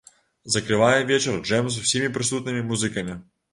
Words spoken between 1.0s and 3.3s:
вечар джэм з усімі прысутнымі музыкамі.